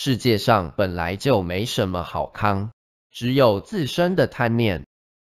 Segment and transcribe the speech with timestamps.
[0.00, 2.70] 世界上本来就没什么好康
[3.10, 4.86] 只有自身的贪念。